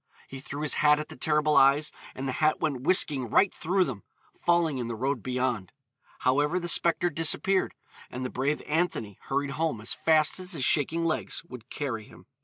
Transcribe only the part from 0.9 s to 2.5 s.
at the terrible eyes, and the